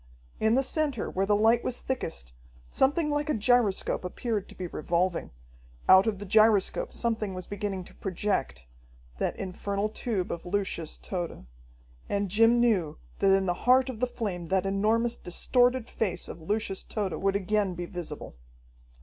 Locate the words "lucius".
10.43-10.97, 16.41-16.81